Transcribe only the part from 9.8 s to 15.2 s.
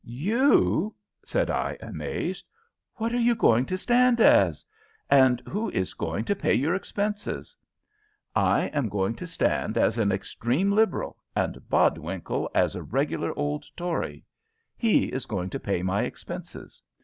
an extreme Liberal, and Bodwinkle as a regular old Tory. He